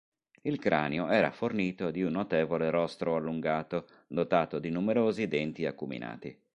[0.41, 6.35] Il cranio era fornito di un notevole rostro allungato, dotato di numerosi denti acuminati.